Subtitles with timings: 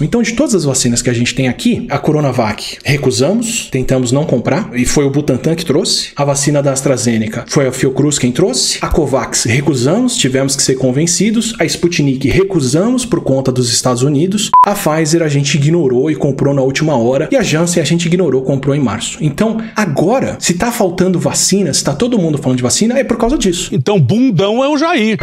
[0.00, 4.24] Então, de todas as vacinas que a gente tem aqui, a Coronavac recusamos, tentamos não
[4.24, 6.10] comprar, e foi o Butantan que trouxe.
[6.16, 8.78] A vacina da AstraZeneca foi a Fiocruz quem trouxe.
[8.80, 11.54] A Covax recusamos, tivemos que ser convencidos.
[11.58, 14.50] A Sputnik recusamos por conta dos Estados Unidos.
[14.64, 17.28] A Pfizer a gente ignorou e comprou na última hora.
[17.30, 19.18] E a Janssen a gente ignorou, comprou em março.
[19.20, 23.16] Então, agora, se tá faltando vacina, se tá todo mundo falando de vacina, é por
[23.16, 23.68] causa disso.
[23.72, 25.18] Então, bundão é o Jair.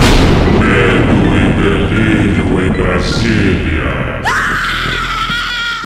[0.60, 4.57] Medo e delírio em Brasília.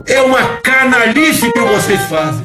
[0.06, 2.44] É uma canalice que vocês fazem.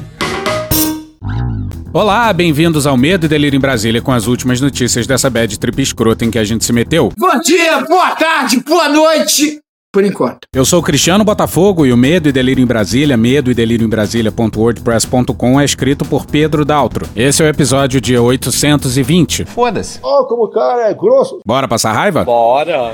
[1.92, 5.80] Olá, bem-vindos ao Medo e Delírio em Brasília com as últimas notícias dessa bad trip
[5.82, 7.10] escrota em que a gente se meteu.
[7.16, 9.60] Bom dia, boa tarde, boa noite.
[9.90, 10.40] Por enquanto.
[10.54, 13.86] Eu sou o Cristiano Botafogo e o Medo e Delírio em Brasília, medo e delírio
[13.86, 17.08] em Brasília.wordpress.com é escrito por Pedro Daltro.
[17.16, 19.46] Esse é o episódio dia 820.
[19.46, 19.98] Foda-se.
[20.02, 21.40] Ó, como o cara é grosso.
[21.44, 22.22] Bora passar raiva?
[22.22, 22.92] Bora.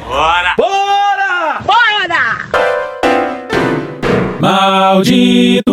[4.44, 5.64] Malditos!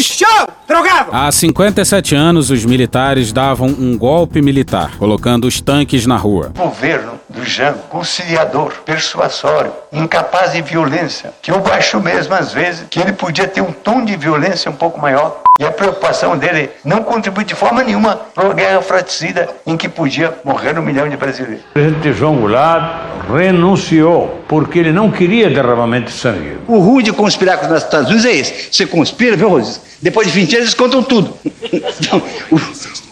[0.00, 0.48] Show!
[0.66, 1.10] Drogado!
[1.12, 6.50] Há 57 anos, os militares davam um golpe militar, colocando os tanques na rua.
[6.56, 13.00] governo do Jango, conciliador, persuasório, incapaz de violência, que eu acho mesmo às vezes que
[13.00, 15.40] ele podia ter um tom de violência um pouco maior.
[15.58, 19.88] E a preocupação dele não contribui de forma nenhuma para uma guerra fratricida em que
[19.88, 21.62] podia morrer um milhão de brasileiros.
[21.70, 26.58] O presidente João Goulart renunciou porque ele não queria derramamento de sangue.
[26.66, 28.68] O ruim de conspirar com os Estados Unidos é esse.
[28.72, 29.80] Você conspira, viu, Rosas?
[30.00, 31.34] Depois de 20 anos eles contam tudo.
[31.72, 32.60] Então, o,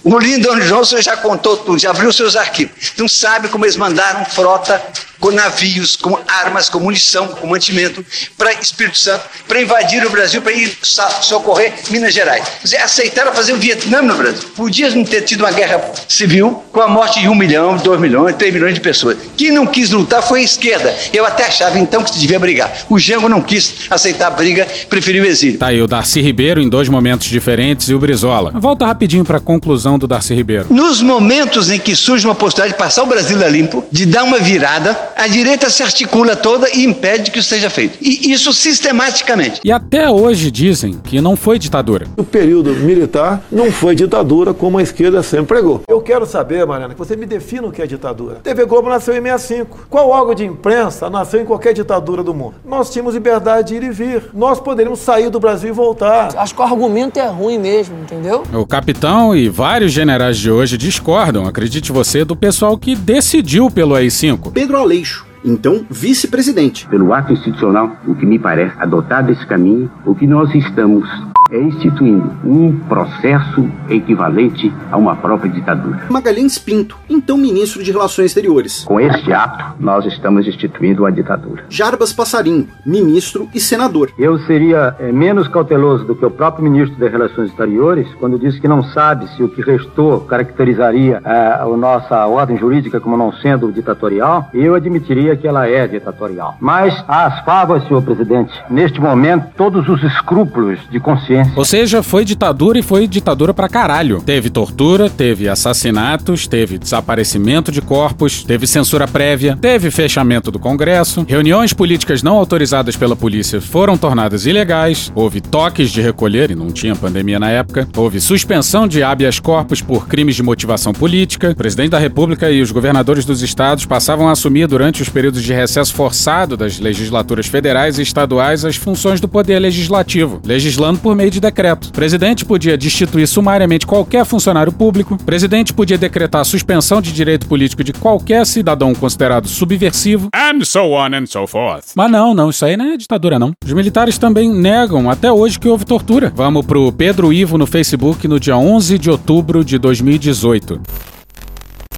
[0.03, 2.93] o Lyndon Johnson já contou tudo, já abriu seus arquivos.
[2.95, 4.83] Então sabe como eles mandaram frota
[5.21, 8.05] com navios, com armas, com munição, com mantimento
[8.37, 12.45] para Espírito Santo, para invadir o Brasil, para ir socorrer Minas Gerais.
[12.61, 14.49] Eles aceitaram fazer o Vietnã no Brasil.
[14.57, 18.35] Podia não ter tido uma guerra civil com a morte de um milhão, dois milhões,
[18.37, 19.17] três milhões de pessoas.
[19.37, 20.95] Quem não quis lutar foi a esquerda.
[21.13, 22.73] Eu até achava então que se devia brigar.
[22.89, 25.59] O Jango não quis aceitar a briga, preferiu o exílio.
[25.59, 28.53] Tá aí o Darcy Ribeiro em dois momentos diferentes e o Brizola.
[28.55, 30.67] Volta rapidinho pra conclusão do Darcy Ribeiro.
[30.71, 34.25] Nos momentos em que surge uma possibilidade de passar o Brasil a limpo, de dar
[34.25, 37.99] uma virada, a direita se articula toda e impede que isso seja feito.
[38.01, 39.61] E isso sistematicamente.
[39.63, 42.07] E até hoje dizem que não foi ditadura.
[42.17, 45.83] O período militar não foi ditadura como a esquerda sempre pregou.
[45.87, 48.37] Eu quero saber, Mariana, que você me defina o que é ditadura.
[48.37, 49.89] TV Globo nasceu em 65.
[49.91, 52.55] Qual órgão de imprensa nasceu em qualquer ditadura do mundo?
[52.65, 54.23] Nós tínhamos liberdade de ir e vir.
[54.33, 56.35] Nós poderíamos sair do Brasil e voltar.
[56.35, 58.43] Acho que o argumento é ruim mesmo, entendeu?
[58.55, 63.95] O capitão e vários generais de hoje discordam, acredite você, do pessoal que decidiu pelo
[63.95, 64.53] AI-5.
[64.53, 65.10] Pedro Aleixo,
[65.45, 66.87] então vice-presidente.
[66.89, 71.09] Pelo ato institucional, o que me parece adotado esse caminho, o que nós estamos
[71.51, 76.07] é instituindo um processo equivalente a uma própria ditadura.
[76.09, 78.85] Magalhães Pinto, então ministro de Relações Exteriores.
[78.85, 81.65] Com este ato, nós estamos instituindo uma ditadura.
[81.69, 84.13] Jarbas Passarinho, ministro e senador.
[84.19, 88.61] Eu seria eh, menos cauteloso do que o próprio ministro das Relações Exteriores quando disse
[88.61, 93.33] que não sabe se o que restou caracterizaria eh, a nossa ordem jurídica como não
[93.33, 94.49] sendo ditatorial.
[94.55, 96.57] Eu admitiria que ela é ditatorial.
[96.61, 102.25] Mas às favas, senhor presidente, neste momento todos os escrúpulos de consciência Ou seja, foi
[102.25, 104.23] ditadura e foi ditadura pra caralho.
[104.25, 111.25] Teve tortura, teve assassinatos, teve desaparecimento de corpos, teve censura prévia, teve fechamento do Congresso,
[111.29, 116.71] reuniões políticas não autorizadas pela polícia foram tornadas ilegais, houve toques de recolher, e não
[116.71, 121.57] tinha pandemia na época, houve suspensão de habeas corpus por crimes de motivação política, o
[121.57, 125.53] presidente da República e os governadores dos estados passavam a assumir durante os períodos de
[125.53, 131.30] recesso forçado das legislaturas federais e estaduais as funções do poder legislativo, legislando por meio
[131.31, 131.89] de decreto.
[131.89, 137.13] O presidente podia destituir sumariamente qualquer funcionário público, o presidente podia decretar a suspensão de
[137.13, 141.93] direito político de qualquer cidadão considerado subversivo, and so on and so forth.
[141.95, 143.53] Mas não, não, isso aí não é ditadura não.
[143.65, 146.33] Os militares também negam até hoje que houve tortura.
[146.35, 150.81] Vamos pro Pedro Ivo no Facebook no dia 11 de outubro de 2018.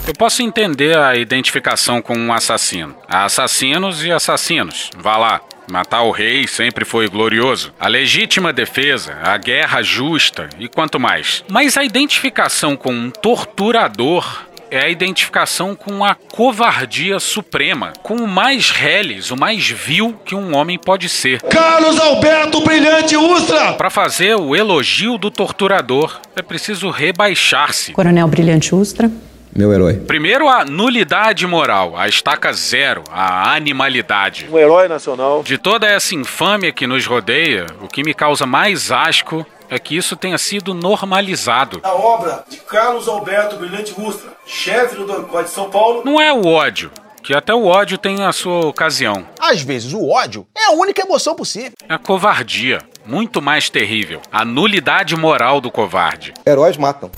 [0.07, 2.95] Eu posso entender a identificação com um assassino.
[3.09, 4.91] Há assassinos e assassinos.
[4.99, 5.41] Vá lá.
[5.71, 7.73] Matar o rei sempre foi glorioso.
[7.79, 11.45] A legítima defesa, a guerra justa e quanto mais.
[11.49, 18.27] Mas a identificação com um torturador é a identificação com a covardia suprema, com o
[18.27, 21.43] mais reles, o mais vil que um homem pode ser.
[21.43, 23.75] Carlos Alberto Brilhante Ustra!
[23.75, 27.93] Para fazer o elogio do torturador, é preciso rebaixar-se.
[27.93, 29.11] Coronel Brilhante Ustra.
[29.55, 29.95] Meu herói.
[29.95, 34.49] Primeiro, a nulidade moral, a estaca zero, a animalidade.
[34.51, 35.43] Um herói nacional.
[35.43, 39.95] De toda essa infâmia que nos rodeia, o que me causa mais asco é que
[39.95, 41.81] isso tenha sido normalizado.
[41.83, 46.03] A obra de Carlos Alberto Brilhante Ustra, chefe do DORCOD de São Paulo.
[46.03, 46.91] Não é o ódio,
[47.23, 49.27] que até o ódio tem a sua ocasião.
[49.39, 51.73] Às vezes o ódio é a única emoção possível.
[51.87, 54.23] A covardia, muito mais terrível.
[54.33, 56.33] A nulidade moral do covarde.
[56.47, 57.11] Heróis matam.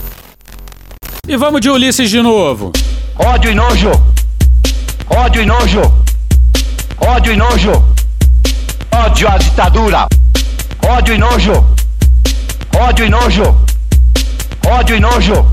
[1.27, 2.71] E vamos de Ulisses de novo.
[3.19, 3.91] Ódio e nojo.
[5.09, 5.81] Ódio e nojo.
[7.01, 7.73] Ódio e nojo.
[8.93, 10.07] Ódio à ditadura.
[10.87, 11.53] Ódio e nojo.
[12.77, 13.43] Ódio e nojo.
[14.67, 15.47] Ódio e nojo.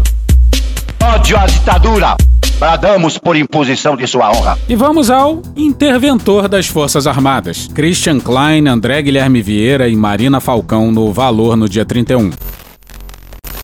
[1.02, 2.18] Ódio à ditadura.
[2.60, 4.58] Bradamos por imposição de sua honra.
[4.68, 10.92] E vamos ao interventor das Forças Armadas, Christian Klein, André Guilherme Vieira e Marina Falcão
[10.92, 12.30] no Valor no dia 31.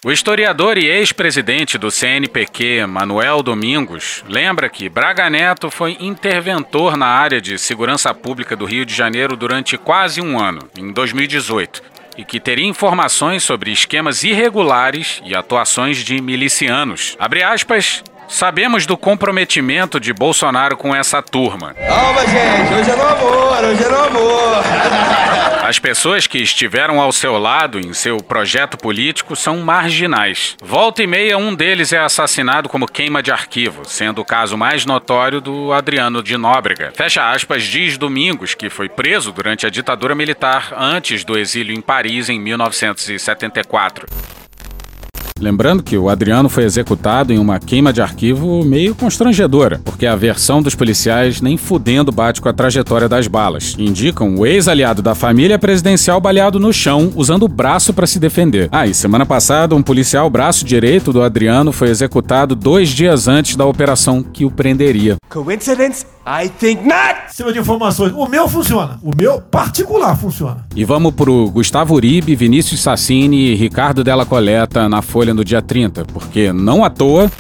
[0.08, 7.08] O historiador e ex-presidente do CNPq, Manuel Domingos, lembra que Braga Neto foi interventor na
[7.08, 11.84] área de segurança pública do Rio de Janeiro durante quase um ano, em 2018,
[12.18, 17.18] e que teria informações sobre esquemas irregulares e atuações de milicianos.
[17.20, 18.02] Abre aspas.
[18.28, 21.74] Sabemos do comprometimento de Bolsonaro com essa turma.
[21.74, 24.64] Calma, gente, hoje é no amor, hoje é no amor.
[25.68, 30.56] As pessoas que estiveram ao seu lado em seu projeto político são marginais.
[30.64, 34.86] Volta e meia, um deles é assassinado como queima de arquivo, sendo o caso mais
[34.86, 36.94] notório do Adriano de Nóbrega.
[36.96, 41.82] Fecha aspas, diz Domingos, que foi preso durante a ditadura militar antes do exílio em
[41.82, 44.08] Paris em 1974.
[45.40, 50.16] Lembrando que o Adriano foi executado em uma queima de arquivo meio constrangedora, porque a
[50.16, 53.76] versão dos policiais nem fudendo bate com a trajetória das balas.
[53.78, 58.70] Indicam o ex-aliado da família presidencial baleado no chão, usando o braço para se defender.
[58.72, 63.56] Ah, e semana passada, um policial braço direito do Adriano foi executado dois dias antes
[63.56, 65.18] da operação que o prenderia.
[65.30, 66.06] Coincidence?
[66.26, 67.34] I think not!
[67.34, 68.12] Cima de informações.
[68.14, 69.00] O meu funciona.
[69.02, 70.66] O meu particular funciona.
[70.76, 75.62] E vamos pro Gustavo Uribe, Vinícius Sassini e Ricardo Della Coleta na Folha no dia
[75.62, 77.32] 30, porque não à toa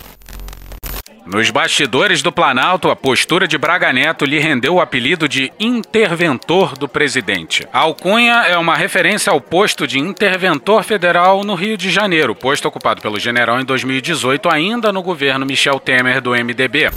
[1.27, 6.77] nos bastidores do Planalto, a postura de Braga Neto lhe rendeu o apelido de interventor
[6.77, 7.67] do presidente.
[7.73, 12.69] A alcunha é uma referência ao posto de interventor federal no Rio de Janeiro, posto
[12.69, 16.89] ocupado pelo general em 2018, ainda no governo Michel Temer do MDB.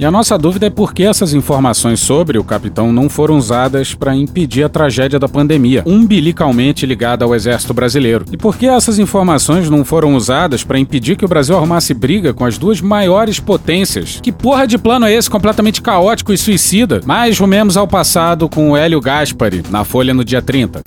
[0.00, 3.94] E a nossa dúvida é por que essas informações sobre o capitão não foram usadas
[3.94, 8.24] para impedir a tragédia da pandemia, umbilicalmente ligada ao exército brasileiro.
[8.32, 12.32] E por que essas informações não foram usadas para impedir que o Brasil arrumasse briga
[12.32, 14.20] com as duas maiores potências?
[14.22, 17.02] Que porra de plano é esse completamente caótico e suicida?
[17.04, 20.80] Mas rumemos ao passado com o Hélio Gaspari, na Folha no dia 30.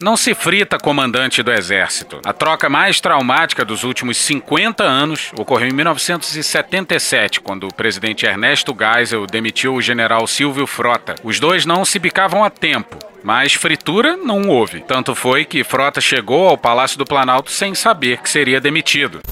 [0.00, 2.20] Não se frita, comandante do exército.
[2.24, 8.76] A troca mais traumática dos últimos 50 anos ocorreu em 1977, quando o presidente Ernesto
[8.76, 11.14] Geisel demitiu o general Silvio Frota.
[11.22, 12.98] Os dois não se bicavam a tempo.
[13.22, 14.80] Mas fritura não houve.
[14.80, 19.22] Tanto foi que Frota chegou ao Palácio do Planalto sem saber que seria demitido.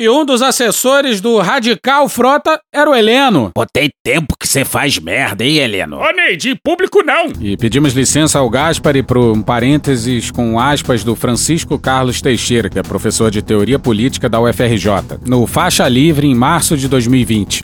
[0.00, 3.50] E um dos assessores do Radical Frota era o Heleno.
[3.54, 5.98] Pô, tem tempo que você faz merda, hein, Heleno?
[5.98, 7.26] Ô, Neide, público não!
[7.38, 12.78] E pedimos licença ao Gaspari para um parênteses com aspas do Francisco Carlos Teixeira, que
[12.78, 17.62] é professor de teoria política da UFRJ, no Faixa Livre em março de 2020.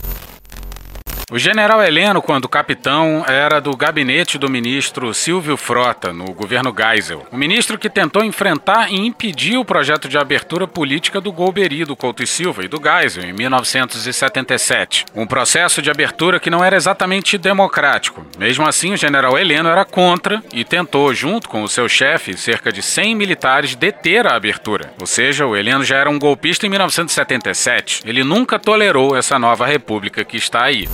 [1.28, 7.26] O general Heleno, quando capitão, era do gabinete do ministro Silvio Frota, no governo Geisel.
[7.32, 11.96] O ministro que tentou enfrentar e impedir o projeto de abertura política do Golbery, do
[11.96, 15.04] Couto e Silva e do Geisel, em 1977.
[15.16, 18.24] Um processo de abertura que não era exatamente democrático.
[18.38, 22.70] Mesmo assim, o general Heleno era contra e tentou, junto com o seu chefe, cerca
[22.70, 24.94] de 100 militares, deter a abertura.
[25.00, 28.02] Ou seja, o Heleno já era um golpista em 1977.
[28.06, 30.88] Ele nunca tolerou essa nova república que está aí.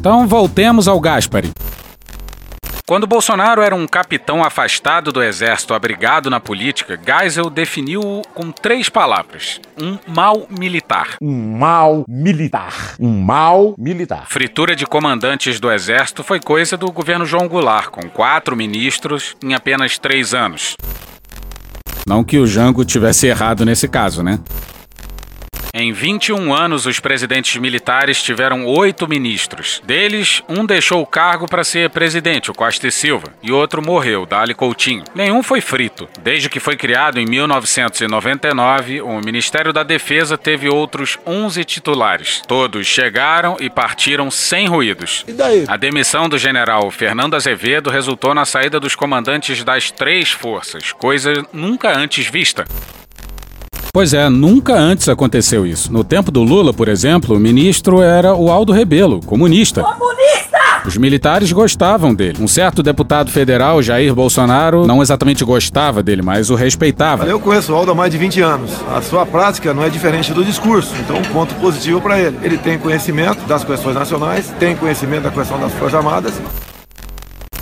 [0.00, 1.50] Então voltemos ao Gaspari.
[2.88, 8.88] Quando Bolsonaro era um capitão afastado do exército, abrigado na política, Geisel definiu-o com três
[8.88, 11.16] palavras: um mal militar.
[11.20, 12.94] Um mal militar.
[12.98, 14.24] Um mal militar.
[14.26, 19.52] Fritura de comandantes do exército foi coisa do governo João Goulart, com quatro ministros em
[19.52, 20.76] apenas três anos.
[22.08, 24.40] Não que o Jango tivesse errado nesse caso, né?
[25.72, 29.80] Em 21 anos, os presidentes militares tiveram oito ministros.
[29.84, 34.26] Deles, um deixou o cargo para ser presidente, o Costa e Silva, e outro morreu,
[34.26, 35.04] Dali Coutinho.
[35.14, 36.08] Nenhum foi frito.
[36.22, 42.42] Desde que foi criado em 1999, o Ministério da Defesa teve outros 11 titulares.
[42.48, 45.24] Todos chegaram e partiram sem ruídos.
[45.28, 45.64] E daí?
[45.68, 51.32] A demissão do general Fernando Azevedo resultou na saída dos comandantes das três forças, coisa
[51.52, 52.64] nunca antes vista.
[53.92, 55.92] Pois é, nunca antes aconteceu isso.
[55.92, 59.82] No tempo do Lula, por exemplo, o ministro era o Aldo Rebelo, comunista.
[59.82, 60.58] Comunista!
[60.86, 62.38] Os militares gostavam dele.
[62.40, 67.26] Um certo deputado federal, Jair Bolsonaro, não exatamente gostava dele, mas o respeitava.
[67.26, 68.70] Eu conheço o Aldo há mais de 20 anos.
[68.94, 72.38] A sua prática não é diferente do discurso, então um ponto positivo para ele.
[72.42, 76.34] Ele tem conhecimento das questões nacionais, tem conhecimento da questão das Forças Armadas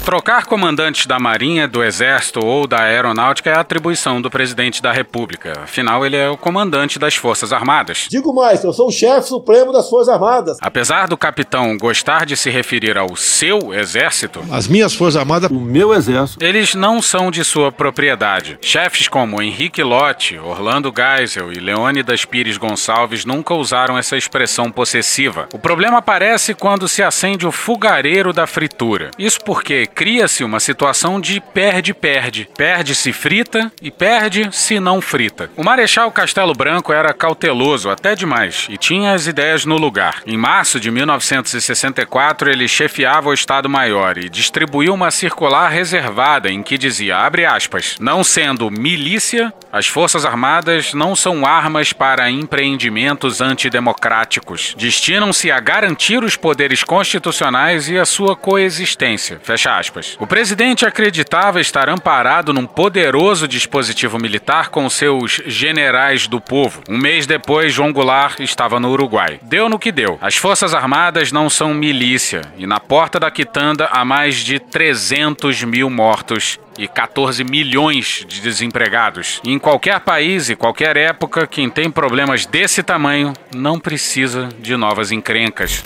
[0.09, 5.53] Trocar comandantes da Marinha, do Exército ou da Aeronáutica é atribuição do presidente da República.
[5.65, 8.07] Afinal, ele é o comandante das Forças Armadas.
[8.09, 10.57] Digo mais, eu sou o chefe supremo das Forças Armadas.
[10.63, 15.61] Apesar do capitão gostar de se referir ao seu exército, as minhas Forças Armadas, o
[15.61, 18.59] meu exército, eles não são de sua propriedade.
[18.63, 25.51] Chefes como Henrique Lotte, Orlando Geisel e Leônidas Pires Gonçalves nunca usaram essa expressão possessiva.
[25.53, 29.11] O problema aparece quando se acende o fogareiro da fritura.
[29.19, 32.49] Isso porque cria-se uma situação de perde-perde.
[32.57, 35.51] Perde-se frita e perde se não frita.
[35.57, 40.23] O Marechal Castelo Branco era cauteloso até demais e tinha as ideias no lugar.
[40.25, 46.79] Em março de 1964, ele chefiava o Estado-Maior e distribuiu uma circular reservada em que
[46.79, 54.75] dizia, abre aspas, não sendo milícia, as Forças Armadas não são armas para empreendimentos antidemocráticos.
[54.79, 59.41] Destinam-se a garantir os poderes constitucionais e a sua coexistência.
[59.43, 60.17] Fecha aspas.
[60.19, 66.83] O presidente acreditava estar amparado num poderoso dispositivo militar com seus generais do povo.
[66.89, 69.39] Um mês depois, João Goulart estava no Uruguai.
[69.43, 70.19] Deu no que deu.
[70.21, 75.63] As Forças Armadas não são milícia e na porta da quitanda há mais de 300
[75.65, 79.41] mil mortos e 14 milhões de desempregados.
[79.45, 85.11] Em qualquer país e qualquer época, quem tem problemas desse tamanho não precisa de novas
[85.11, 85.85] encrencas.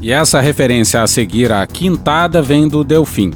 [0.00, 3.32] E essa referência a seguir à quintada vem do Delfim.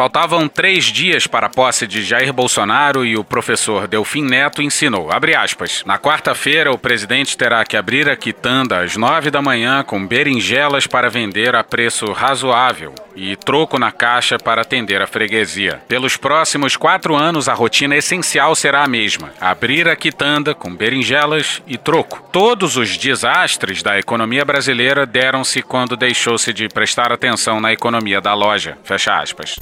[0.00, 5.10] Faltavam três dias para a posse de Jair Bolsonaro e o professor Delfim Neto ensinou,
[5.38, 10.06] aspas, na quarta-feira o presidente terá que abrir a quitanda às nove da manhã com
[10.06, 15.82] berinjelas para vender a preço razoável e troco na caixa para atender a freguesia.
[15.86, 21.62] Pelos próximos quatro anos a rotina essencial será a mesma, abrir a quitanda com berinjelas
[21.66, 22.26] e troco.
[22.32, 28.32] Todos os desastres da economia brasileira deram-se quando deixou-se de prestar atenção na economia da
[28.32, 29.56] loja, fecha aspas.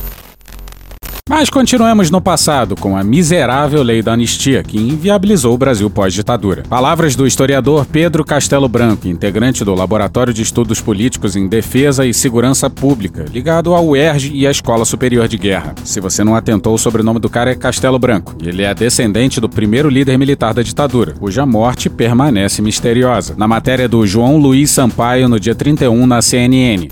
[1.28, 6.62] Mas continuemos no passado com a miserável lei da anistia, que inviabilizou o Brasil pós-ditadura.
[6.66, 12.14] Palavras do historiador Pedro Castelo Branco, integrante do Laboratório de Estudos Políticos em Defesa e
[12.14, 15.74] Segurança Pública, ligado ao UERJ e à Escola Superior de Guerra.
[15.84, 18.34] Se você não atentou, o sobrenome do cara é Castelo Branco.
[18.42, 23.34] Ele é descendente do primeiro líder militar da ditadura, cuja morte permanece misteriosa.
[23.36, 26.88] Na matéria do João Luiz Sampaio, no dia 31, na CNN.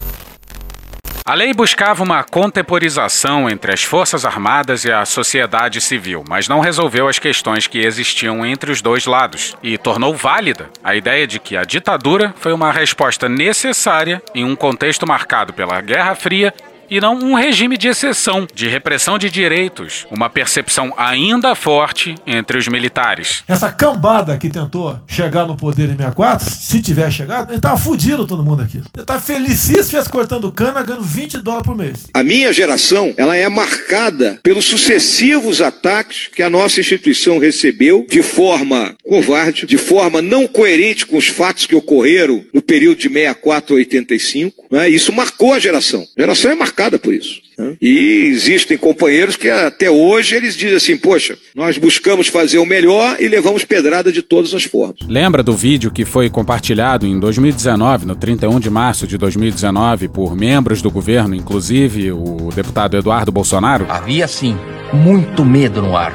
[1.28, 6.60] A lei buscava uma contemporização entre as Forças Armadas e a sociedade civil, mas não
[6.60, 11.40] resolveu as questões que existiam entre os dois lados e tornou válida a ideia de
[11.40, 16.54] que a ditadura foi uma resposta necessária em um contexto marcado pela Guerra Fria
[16.90, 22.58] e não um regime de exceção, de repressão de direitos, uma percepção ainda forte entre
[22.58, 23.42] os militares.
[23.48, 28.26] Essa cambada que tentou chegar no poder em 64, se tiver chegado, ele tava fudido
[28.26, 28.82] todo mundo aqui.
[28.94, 32.06] Ele tá felicíssimo cortando cana, ganhando 20 dólares por mês.
[32.12, 38.22] A minha geração, ela é marcada pelos sucessivos ataques que a nossa instituição recebeu de
[38.22, 43.74] forma covarde, de forma não coerente com os fatos que ocorreram no período de 64
[43.74, 44.64] a 85.
[44.70, 44.88] Né?
[44.88, 46.06] Isso marcou a geração.
[46.16, 47.40] A geração é marcada marcada por isso.
[47.58, 47.74] Né?
[47.80, 53.16] E existem companheiros que até hoje eles dizem assim: poxa, nós buscamos fazer o melhor
[53.18, 54.98] e levamos pedrada de todas as formas.
[55.08, 60.36] Lembra do vídeo que foi compartilhado em 2019, no 31 de março de 2019, por
[60.36, 63.86] membros do governo, inclusive o deputado Eduardo Bolsonaro?
[63.88, 64.56] Havia sim
[64.92, 66.14] muito medo no ar.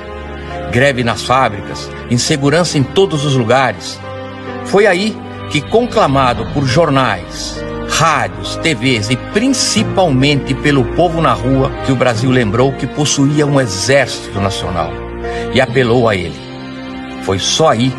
[0.71, 3.99] Greve nas fábricas, insegurança em todos os lugares.
[4.65, 5.13] Foi aí
[5.49, 12.31] que, conclamado por jornais, rádios, TVs e principalmente pelo povo na rua que o Brasil
[12.31, 14.91] lembrou que possuía um exército nacional
[15.53, 16.39] e apelou a ele.
[17.23, 17.93] Foi só aí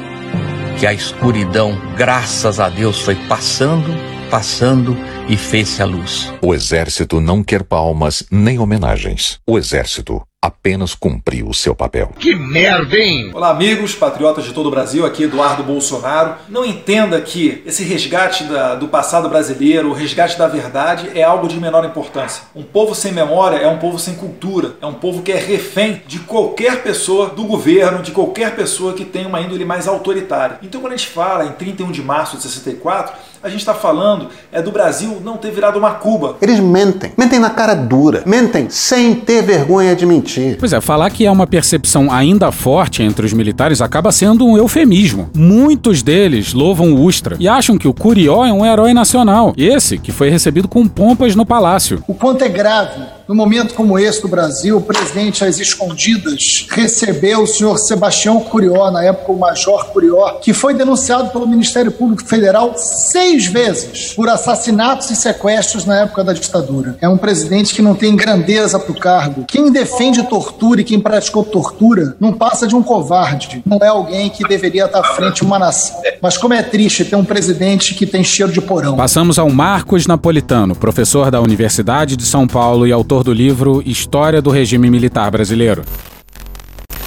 [0.78, 3.94] que a escuridão, graças a Deus, foi passando,
[4.30, 4.96] passando
[5.28, 6.32] e fez-se a luz.
[6.40, 9.38] O exército não quer palmas nem homenagens.
[9.46, 12.10] O exército apenas cumpriu o seu papel.
[12.18, 13.30] Que merda, hein?
[13.32, 16.34] Olá, amigos, patriotas de todo o Brasil, aqui Eduardo Bolsonaro.
[16.48, 21.46] Não entenda que esse resgate da, do passado brasileiro, o resgate da verdade, é algo
[21.46, 22.42] de menor importância.
[22.56, 26.02] Um povo sem memória é um povo sem cultura, é um povo que é refém
[26.08, 30.58] de qualquer pessoa do governo, de qualquer pessoa que tenha uma índole mais autoritária.
[30.60, 34.28] Então, quando a gente fala em 31 de março de 64, A gente está falando
[34.52, 36.36] é do Brasil não ter virado uma Cuba.
[36.40, 37.10] Eles mentem.
[37.18, 38.22] Mentem na cara dura.
[38.24, 40.56] Mentem sem ter vergonha de mentir.
[40.60, 44.56] Pois é, falar que é uma percepção ainda forte entre os militares acaba sendo um
[44.56, 45.28] eufemismo.
[45.34, 49.52] Muitos deles louvam o Ustra e acham que o Curió é um herói nacional.
[49.56, 52.00] Esse que foi recebido com pompas no palácio.
[52.06, 57.42] O quanto é grave no momento como esse do Brasil, o presidente às escondidas recebeu
[57.42, 62.24] o senhor Sebastião Curió, na época o Major Curió, que foi denunciado pelo Ministério Público
[62.24, 66.96] Federal seis vezes por assassinatos e sequestros na época da ditadura.
[67.00, 69.44] É um presidente que não tem grandeza para o cargo.
[69.46, 73.62] Quem defende tortura e quem praticou tortura não passa de um covarde.
[73.64, 76.00] Não é alguém que deveria estar à frente de uma nação.
[76.20, 78.96] Mas como é triste ter um presidente que tem cheiro de porão.
[78.96, 84.40] Passamos ao Marcos Napolitano, professor da Universidade de São Paulo e autor do livro História
[84.40, 85.84] do Regime Militar Brasileiro.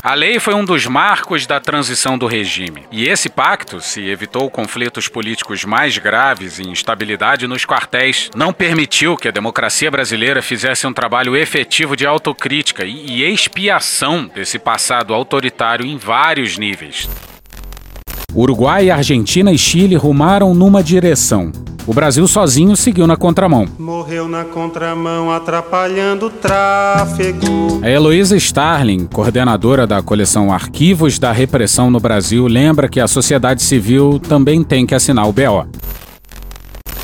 [0.03, 2.83] A lei foi um dos marcos da transição do regime.
[2.91, 9.17] E esse pacto, se evitou conflitos políticos mais graves e instabilidade nos quartéis, não permitiu
[9.17, 15.85] que a democracia brasileira fizesse um trabalho efetivo de autocrítica e expiação desse passado autoritário
[15.85, 17.09] em vários níveis.
[18.35, 21.53] Uruguai, Argentina e Chile rumaram numa direção.
[21.87, 23.65] O Brasil sozinho seguiu na contramão.
[23.79, 27.79] Morreu na contramão, atrapalhando o tráfego.
[27.81, 33.63] A Heloísa Starling, coordenadora da coleção Arquivos da Repressão no Brasil, lembra que a sociedade
[33.63, 35.65] civil também tem que assinar o BO.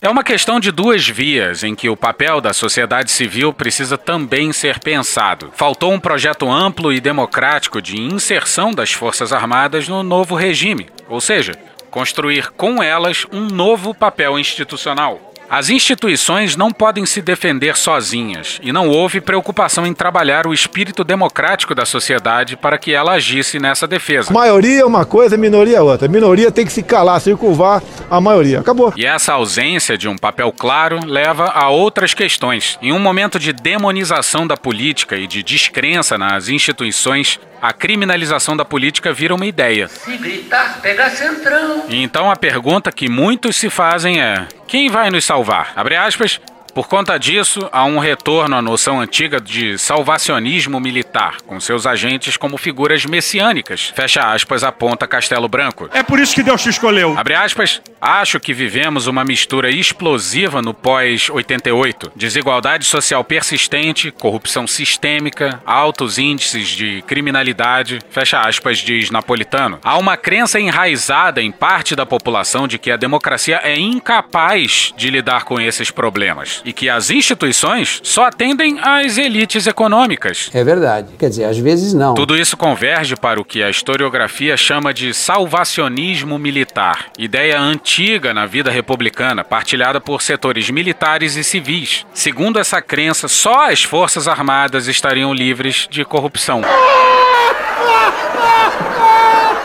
[0.03, 4.51] É uma questão de duas vias em que o papel da sociedade civil precisa também
[4.51, 5.51] ser pensado.
[5.53, 11.21] Faltou um projeto amplo e democrático de inserção das Forças Armadas no novo regime, ou
[11.21, 11.53] seja,
[11.91, 15.30] construir com elas um novo papel institucional.
[15.51, 21.03] As instituições não podem se defender sozinhas e não houve preocupação em trabalhar o espírito
[21.03, 24.31] democrático da sociedade para que ela agisse nessa defesa.
[24.31, 26.07] Maioria é uma coisa, minoria é outra.
[26.07, 28.61] Minoria tem que se calar, circunvar a maioria.
[28.61, 28.93] Acabou.
[28.95, 32.79] E essa ausência de um papel claro leva a outras questões.
[32.81, 38.65] Em um momento de demonização da política e de descrença nas instituições, a criminalização da
[38.65, 39.87] política vira uma ideia.
[39.87, 41.85] Se gritar, pega centrão.
[41.89, 45.73] Então a pergunta que muitos se fazem é: quem vai nos salvar?
[45.75, 46.41] Abre aspas.
[46.73, 52.37] Por conta disso, há um retorno à noção antiga de salvacionismo militar, com seus agentes
[52.37, 53.91] como figuras messiânicas.
[53.93, 55.89] Fecha aspas, aponta Castelo Branco.
[55.93, 57.17] É por isso que Deus te escolheu.
[57.17, 57.81] Abre aspas.
[57.99, 62.11] Acho que vivemos uma mistura explosiva no pós-88.
[62.15, 67.99] Desigualdade social persistente, corrupção sistêmica, altos índices de criminalidade.
[68.09, 69.79] Fecha aspas, diz Napolitano.
[69.83, 75.09] Há uma crença enraizada em parte da população de que a democracia é incapaz de
[75.09, 80.49] lidar com esses problemas e que as instituições só atendem às elites econômicas.
[80.53, 81.09] É verdade.
[81.17, 82.13] Quer dizer, às vezes não.
[82.13, 88.45] Tudo isso converge para o que a historiografia chama de salvacionismo militar, ideia antiga na
[88.45, 92.05] vida republicana, partilhada por setores militares e civis.
[92.13, 96.61] Segundo essa crença, só as Forças Armadas estariam livres de corrupção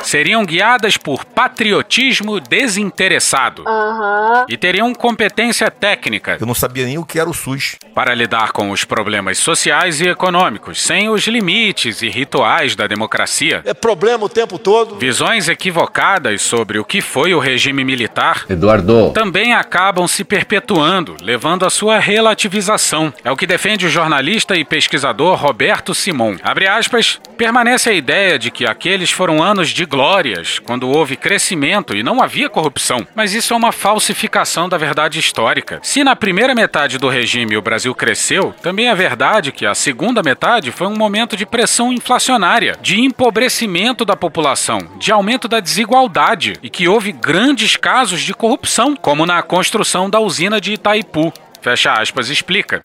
[0.03, 4.47] seriam guiadas por patriotismo desinteressado Aham.
[4.49, 7.77] e teriam competência técnica Eu não sabia nem o que era o SUS.
[7.95, 13.63] para lidar com os problemas sociais e econômicos, sem os limites e rituais da democracia.
[13.65, 14.97] É problema o tempo todo.
[14.97, 19.11] Visões equivocadas sobre o que foi o regime militar Eduardo.
[19.13, 23.13] também acabam se perpetuando, levando à sua relativização.
[23.25, 26.37] É o que defende o jornalista e pesquisador Roberto Simon.
[26.43, 31.97] Abre aspas, permanece a ideia de que aqueles foram anos de glórias, quando houve crescimento
[31.97, 33.07] e não havia corrupção.
[33.15, 35.79] Mas isso é uma falsificação da verdade histórica.
[35.83, 40.23] Se na primeira metade do regime o Brasil cresceu, também é verdade que a segunda
[40.23, 46.55] metade foi um momento de pressão inflacionária, de empobrecimento da população, de aumento da desigualdade
[46.63, 51.33] e que houve grandes casos de corrupção, como na construção da usina de Itaipu.
[51.63, 52.83] Fecha aspas, explica.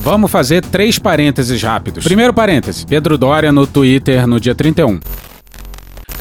[0.00, 2.04] Vamos fazer três parênteses rápidos.
[2.04, 5.00] Primeiro parêntese: Pedro Dória no Twitter no dia 31.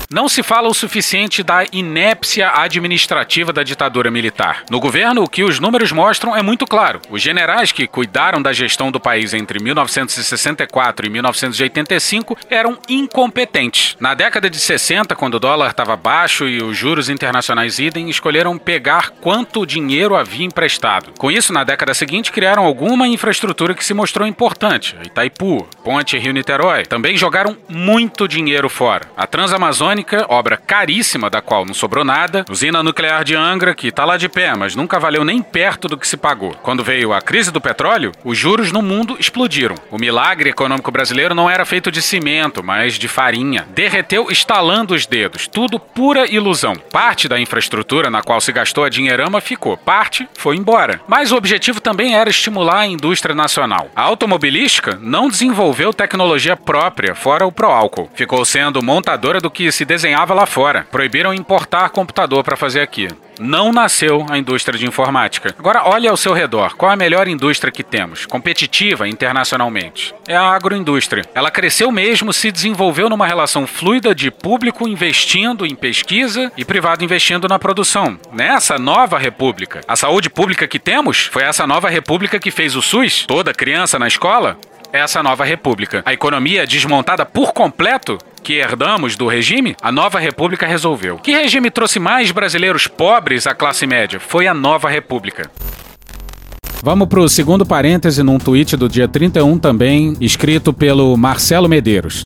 [0.09, 4.63] Não se fala o suficiente da inépcia administrativa da ditadura militar.
[4.69, 7.01] No governo, o que os números mostram é muito claro.
[7.09, 13.97] Os generais que cuidaram da gestão do país entre 1964 e 1985 eram incompetentes.
[13.99, 18.57] Na década de 60, quando o dólar estava baixo e os juros internacionais idem, escolheram
[18.57, 21.11] pegar quanto dinheiro havia emprestado.
[21.17, 24.95] Com isso, na década seguinte, criaram alguma infraestrutura que se mostrou importante.
[25.03, 26.85] Itaipu, Ponte Rio-Niterói.
[26.85, 29.05] Também jogaram muito dinheiro fora.
[29.17, 29.96] A Transamazônica
[30.27, 32.45] Obra caríssima da qual não sobrou nada.
[32.49, 35.97] Usina nuclear de Angra, que tá lá de pé, mas nunca valeu nem perto do
[35.97, 36.53] que se pagou.
[36.61, 39.75] Quando veio a crise do petróleo, os juros no mundo explodiram.
[39.91, 43.67] O milagre econômico brasileiro não era feito de cimento, mas de farinha.
[43.73, 45.47] Derreteu estalando os dedos.
[45.47, 46.75] Tudo pura ilusão.
[46.91, 51.01] Parte da infraestrutura na qual se gastou a dinheirama ficou, parte foi embora.
[51.07, 53.89] Mas o objetivo também era estimular a indústria nacional.
[53.95, 58.09] A automobilística não desenvolveu tecnologia própria, fora o pró-álcool.
[58.13, 60.85] Ficou sendo montadora do que se desenhava lá fora.
[60.91, 63.07] Proibiram importar computador para fazer aqui
[63.39, 65.53] não nasceu a indústria de informática.
[65.57, 66.75] Agora, olhe ao seu redor.
[66.75, 70.13] Qual a melhor indústria que temos, competitiva internacionalmente?
[70.27, 71.25] É a agroindústria.
[71.33, 77.03] Ela cresceu mesmo, se desenvolveu numa relação fluida de público investindo em pesquisa e privado
[77.03, 78.19] investindo na produção.
[78.31, 79.81] Nessa nova república.
[79.87, 83.99] A saúde pública que temos foi essa nova república que fez o SUS, toda criança
[83.99, 84.57] na escola,
[84.91, 86.01] essa nova república.
[86.05, 91.17] A economia desmontada por completo que herdamos do regime, a nova república resolveu.
[91.17, 94.19] Que regime trouxe mais brasileiros pobres à classe média?
[94.19, 95.49] Foi a nova república.
[96.83, 102.23] Vamos para o segundo parêntese num tweet do dia 31 também, escrito pelo Marcelo Medeiros.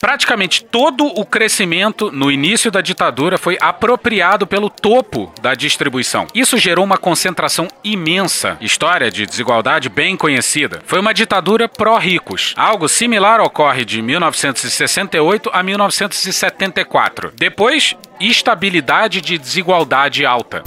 [0.00, 6.26] Praticamente todo o crescimento no início da ditadura foi apropriado pelo topo da distribuição.
[6.34, 10.80] Isso gerou uma concentração imensa, história de desigualdade bem conhecida.
[10.86, 12.54] Foi uma ditadura pró-ricos.
[12.56, 17.32] Algo similar ocorre de 1968 a 1974.
[17.36, 20.64] Depois, estabilidade de desigualdade alta.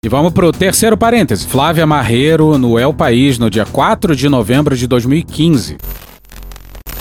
[0.00, 1.48] E vamos pro terceiro parêntese.
[1.48, 5.76] Flávia Marreiro no El País no dia 4 de novembro de 2015.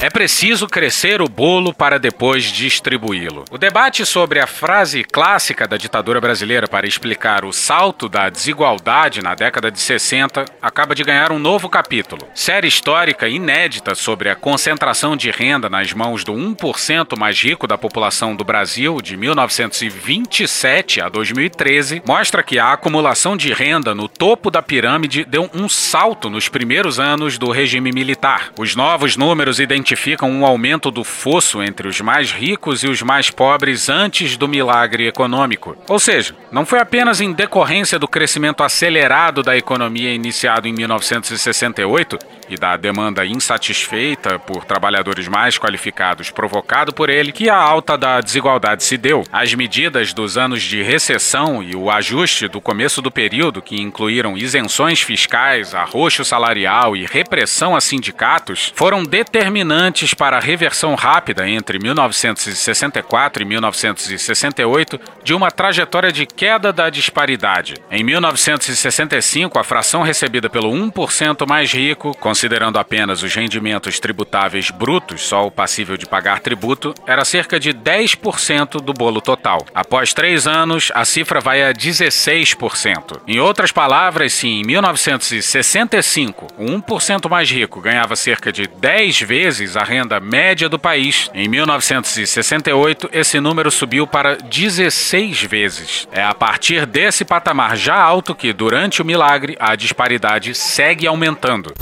[0.02, 3.46] É preciso crescer o bolo para depois distribuí-lo.
[3.50, 9.22] O debate sobre a frase clássica da ditadura brasileira para explicar o salto da desigualdade
[9.22, 12.28] na década de 60 acaba de ganhar um novo capítulo.
[12.36, 17.78] Série histórica inédita sobre a concentração de renda nas mãos do 1% mais rico da
[17.78, 24.52] população do Brasil de 1927 a 2013 mostra que a acumulação de renda no topo
[24.52, 28.52] da pirâmide deu um salto nos primeiros anos do regime militar.
[28.60, 33.04] Os novos números identificam identificam um aumento do fosso entre os mais ricos e os
[33.04, 35.78] mais pobres antes do milagre econômico.
[35.88, 42.18] Ou seja, não foi apenas em decorrência do crescimento acelerado da economia iniciado em 1968
[42.50, 48.22] e da demanda insatisfeita por trabalhadores mais qualificados provocado por ele que a alta da
[48.22, 49.24] desigualdade se deu.
[49.32, 54.38] As medidas dos anos de recessão e o ajuste do começo do período, que incluíram
[54.38, 61.80] isenções fiscais, arroxo salarial e repressão a sindicatos, foram determinantes para a reversão rápida entre
[61.80, 67.76] 1964 e 1968 de uma trajetória de queda da disparidade.
[67.90, 75.22] Em 1965, a fração recebida pelo 1% mais rico, considerando apenas os rendimentos tributáveis brutos,
[75.22, 79.66] só o passível de pagar tributo, era cerca de 10% do bolo total.
[79.74, 83.22] Após três anos, a cifra vai a 16%.
[83.26, 89.78] Em outras palavras, se em 1965 o 1% mais rico ganhava cerca de 10 vezes
[89.78, 96.06] a renda média do país, em 1968 esse número subiu para 16 vezes.
[96.12, 101.74] É a partir desse patamar já alto que, durante o milagre, a disparidade segue aumentando.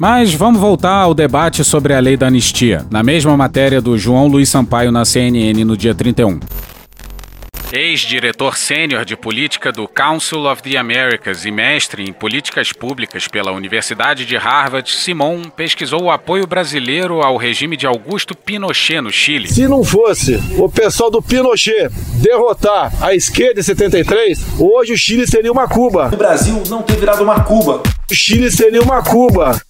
[0.00, 4.26] Mas vamos voltar ao debate sobre a lei da anistia, na mesma matéria do João
[4.26, 6.40] Luiz Sampaio na CNN no dia 31.
[7.72, 13.50] Ex-diretor sênior de política do Council of the Americas e mestre em políticas públicas pela
[13.50, 19.48] Universidade de Harvard, Simon pesquisou o apoio brasileiro ao regime de Augusto Pinochet no Chile.
[19.48, 21.88] Se não fosse o pessoal do Pinochet
[22.20, 26.10] derrotar a esquerda em 73, hoje o Chile seria uma Cuba.
[26.12, 27.82] O Brasil não ter virado uma Cuba.
[28.08, 29.60] O Chile seria uma Cuba.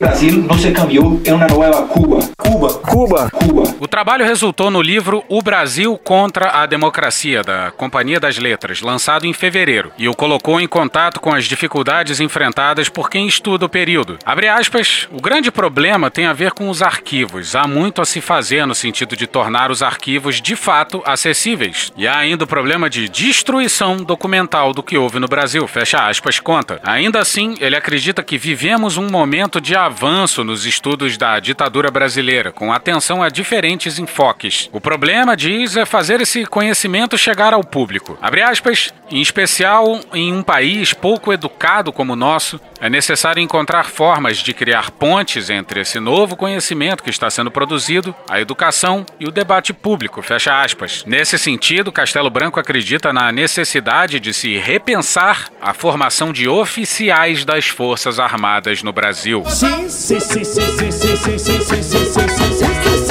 [0.00, 2.18] Brasil não se cambiou em uma nova Cuba.
[2.36, 2.74] Cuba.
[2.80, 3.30] Cuba.
[3.30, 3.74] Cuba.
[3.78, 9.24] O trabalho resultou no livro O Brasil contra a Democracia, da Companhia das Letras, lançado
[9.24, 13.68] em fevereiro, e o colocou em contato com as dificuldades enfrentadas por quem estuda o
[13.68, 14.18] período.
[14.26, 17.54] Abre aspas, o grande problema tem a ver com os arquivos.
[17.54, 21.92] Há muito a se fazer no sentido de tornar os arquivos de fato acessíveis.
[21.96, 25.68] E há ainda o problema de destruição documental do que houve no Brasil.
[25.68, 26.80] Fecha aspas, conta.
[26.82, 32.50] Ainda assim, ele acredita que vivemos um momento de avanço nos estudos da ditadura brasileira,
[32.50, 34.68] com atenção a diferentes enfoques.
[34.72, 38.18] O problema, diz, é fazer esse conhecimento chegar ao público.
[38.20, 43.84] Abre aspas, em especial em um país pouco educado como o nosso, é necessário encontrar
[43.84, 49.26] formas de criar pontes entre esse novo conhecimento que está sendo produzido, a educação e
[49.26, 50.22] o debate público.
[50.22, 51.04] Fecha aspas.
[51.06, 57.66] Nesse sentido, Castelo Branco acredita na necessidade de se repensar a formação de oficiais das
[57.66, 59.42] Forças Armadas no Brasil.
[59.74, 63.03] Sim, sim, sim, sim, sim, sim, sim, sim, sim, sim, sim, sim, sim, sim, sim.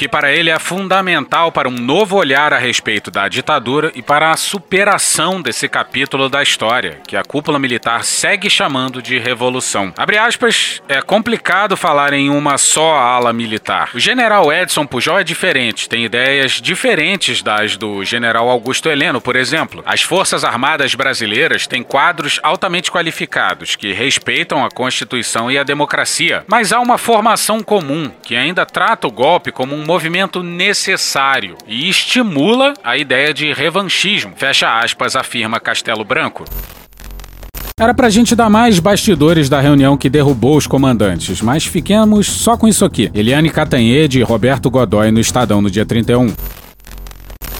[0.00, 4.30] Que para ele é fundamental para um novo olhar a respeito da ditadura e para
[4.30, 9.92] a superação desse capítulo da história, que a cúpula militar segue chamando de revolução.
[9.98, 13.90] Abre aspas, é complicado falar em uma só ala militar.
[13.92, 19.36] O general Edson Pujol é diferente, tem ideias diferentes das do general Augusto Heleno, por
[19.36, 19.82] exemplo.
[19.84, 26.42] As Forças Armadas brasileiras têm quadros altamente qualificados que respeitam a Constituição e a democracia,
[26.48, 31.88] mas há uma formação comum que ainda trata o golpe como um movimento necessário e
[31.90, 34.34] estimula a ideia de revanchismo.
[34.36, 36.44] Fecha aspas, afirma Castelo Branco.
[37.76, 42.56] Era pra gente dar mais bastidores da reunião que derrubou os comandantes, mas fiquemos só
[42.56, 43.10] com isso aqui.
[43.12, 46.32] Eliane Catanhede e Roberto Godoy no Estadão no dia 31.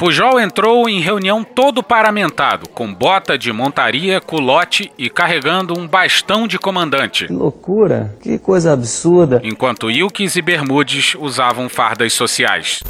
[0.01, 6.49] Pujol entrou em reunião todo paramentado, com bota de montaria, culote e carregando um bastão
[6.49, 7.27] de comandante.
[7.27, 9.43] Que loucura, que coisa absurda.
[9.45, 12.81] Enquanto Ilques e Bermudes usavam fardas sociais.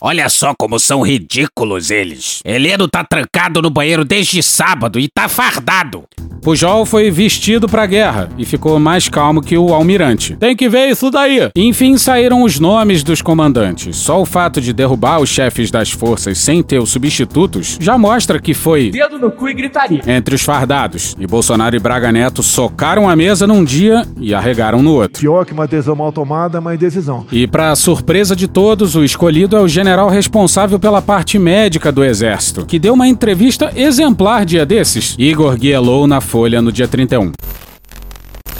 [0.00, 2.40] Olha só como são ridículos eles.
[2.44, 6.02] Heleno tá trancado no banheiro desde sábado e tá fardado.
[6.44, 10.36] Pujol foi vestido pra guerra e ficou mais calmo que o almirante.
[10.36, 11.48] Tem que ver isso daí.
[11.56, 13.96] Enfim, saíram os nomes dos comandantes.
[13.96, 18.38] Só o fato de derrubar os chefes das forças sem ter os substitutos já mostra
[18.38, 20.02] que foi Dedo no cu e gritaria.
[20.06, 21.16] entre os fardados.
[21.18, 25.20] E Bolsonaro e Braga Neto socaram a mesa num dia e arregaram no outro.
[25.22, 27.24] Pior que uma decisão mal tomada é uma indecisão.
[27.32, 32.04] E para surpresa de todos, o escolhido é o general responsável pela parte médica do
[32.04, 35.14] exército, que deu uma entrevista exemplar dia desses.
[35.18, 37.30] Igor Guielou na Folha no dia 31.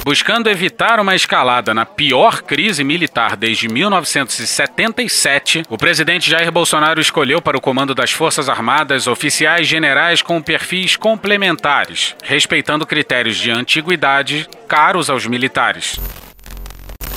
[0.04, 7.42] Buscando evitar uma escalada na pior crise militar desde 1977, o presidente Jair Bolsonaro escolheu
[7.42, 14.48] para o comando das Forças Armadas oficiais generais com perfis complementares, respeitando critérios de antiguidade
[14.68, 15.98] caros aos militares.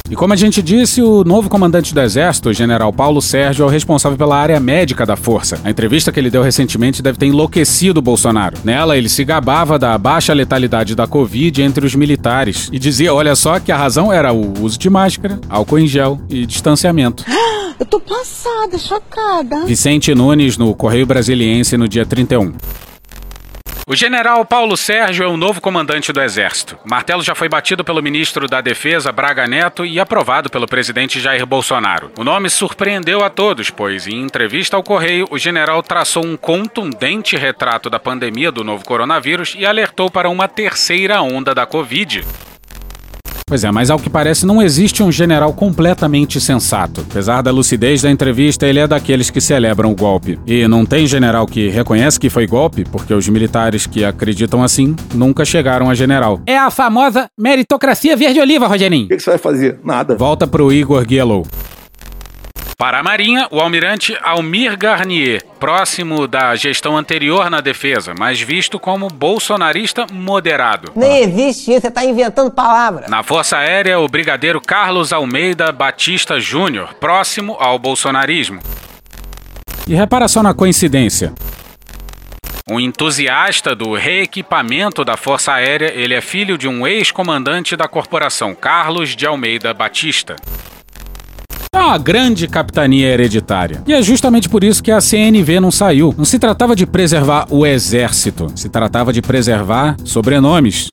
[0.09, 3.65] E como a gente disse, o novo comandante do Exército, o general Paulo Sérgio, é
[3.65, 5.59] o responsável pela área médica da força.
[5.65, 8.57] A entrevista que ele deu recentemente deve ter enlouquecido o Bolsonaro.
[8.63, 13.35] Nela, ele se gabava da baixa letalidade da Covid entre os militares e dizia, olha
[13.35, 17.25] só, que a razão era o uso de máscara, álcool em gel e distanciamento.
[17.79, 19.65] Eu tô passada, chocada.
[19.65, 22.53] Vicente Nunes, no Correio Brasiliense, no dia 31.
[23.89, 26.77] O general Paulo Sérgio é o novo comandante do Exército.
[26.83, 31.45] Martelo já foi batido pelo ministro da Defesa, Braga Neto, e aprovado pelo presidente Jair
[31.45, 32.11] Bolsonaro.
[32.19, 37.37] O nome surpreendeu a todos, pois, em entrevista ao Correio, o general traçou um contundente
[37.37, 42.25] retrato da pandemia do novo coronavírus e alertou para uma terceira onda da Covid.
[43.49, 46.99] Pois é, mas ao que parece não existe um general completamente sensato.
[47.09, 50.37] Apesar da lucidez da entrevista, ele é daqueles que celebram o golpe.
[50.45, 54.93] E não tem general que reconhece que foi golpe, porque os militares que acreditam assim
[55.13, 56.41] nunca chegaram a general.
[56.45, 59.05] É a famosa meritocracia verde-oliva, Rogerinho.
[59.05, 59.79] O que, que você vai fazer?
[59.81, 60.17] Nada.
[60.17, 61.47] Volta pro Igor Guielou.
[62.79, 68.79] Para a Marinha, o almirante Almir Garnier, próximo da gestão anterior na defesa, mas visto
[68.79, 70.91] como bolsonarista moderado.
[70.95, 73.09] Nem existe isso, você tá inventando palavras.
[73.09, 78.59] Na Força Aérea, o brigadeiro Carlos Almeida Batista Júnior, próximo ao bolsonarismo.
[79.87, 81.33] E repara só na coincidência.
[82.69, 88.53] Um entusiasta do reequipamento da Força Aérea, ele é filho de um ex-comandante da corporação,
[88.53, 90.35] Carlos de Almeida Batista.
[91.73, 93.83] É uma grande capitania hereditária.
[93.87, 96.13] E é justamente por isso que a CNV não saiu.
[96.17, 100.87] Não se tratava de preservar o exército, se tratava de preservar sobrenomes.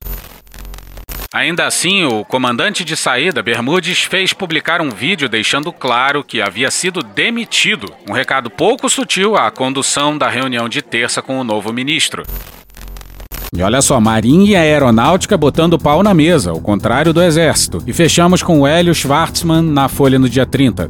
[1.34, 6.70] Ainda assim, o comandante de saída, Bermudes, fez publicar um vídeo deixando claro que havia
[6.70, 7.92] sido demitido.
[8.08, 12.22] Um recado pouco sutil à condução da reunião de terça com o novo ministro.
[13.56, 17.82] E olha só, Marinha e Aeronáutica botando pau na mesa, ao contrário do Exército.
[17.86, 20.88] E fechamos com o Hélio Schwartzman na Folha no dia 30.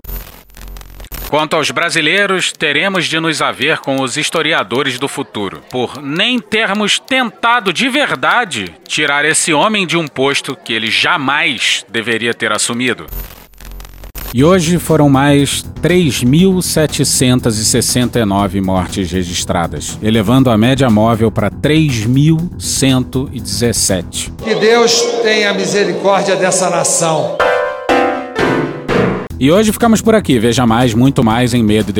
[1.29, 6.99] Quanto aos brasileiros, teremos de nos haver com os historiadores do futuro, por nem termos
[6.99, 13.07] tentado de verdade tirar esse homem de um posto que ele jamais deveria ter assumido.
[14.37, 24.33] E hoje foram mais 3.769 mortes registradas, elevando a média móvel para 3.117.
[24.43, 27.37] Que Deus tenha misericórdia dessa nação.
[29.39, 30.39] E hoje ficamos por aqui.
[30.39, 31.93] Veja mais, muito mais em medo e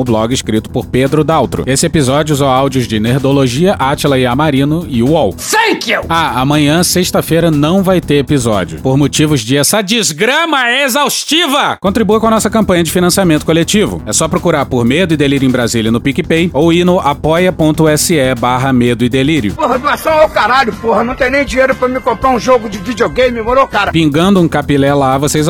[0.00, 1.64] o blog escrito por Pedro Daltro.
[1.66, 5.34] Esse episódio usou áudios de Nerdologia, Átila e Amarino e UOL.
[5.34, 6.02] Thank you!
[6.08, 8.80] Ah, amanhã, sexta-feira, não vai ter episódio.
[8.80, 11.76] Por motivos de essa desgrama exaustiva!
[11.80, 14.02] Contribua com a nossa campanha de financiamento coletivo.
[14.06, 18.34] É só procurar por Medo e Delírio em Brasília no PicPay ou ir no apoia.se
[18.38, 19.52] barra Medo e Delírio.
[19.52, 21.04] Porra, doação ao caralho, porra.
[21.04, 23.92] Não tem nem dinheiro pra me comprar um jogo de videogame, morou, cara?
[23.92, 25.49] Pingando um capilé lá, vocês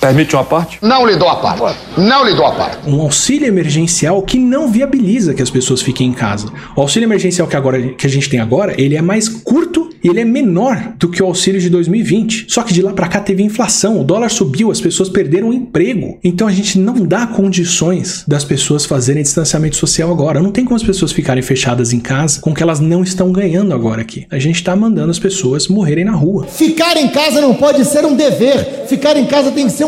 [0.00, 0.78] Permite uma parte?
[0.80, 1.76] Não lhe dou a parte.
[1.96, 2.88] Não lhe dou a parte.
[2.88, 6.46] Um auxílio emergencial que não viabiliza que as pessoas fiquem em casa.
[6.76, 10.08] O auxílio emergencial que, agora, que a gente tem agora, ele é mais curto e
[10.08, 12.46] ele é menor do que o auxílio de 2020.
[12.48, 15.52] Só que de lá para cá teve inflação, o dólar subiu, as pessoas perderam o
[15.52, 16.18] emprego.
[16.22, 20.40] Então a gente não dá condições das pessoas fazerem distanciamento social agora.
[20.40, 23.32] Não tem como as pessoas ficarem fechadas em casa com o que elas não estão
[23.32, 24.26] ganhando agora aqui.
[24.30, 26.46] A gente tá mandando as pessoas morrerem na rua.
[26.46, 28.86] Ficar em casa não pode ser um dever.
[28.86, 29.87] Ficar em casa tem que ser um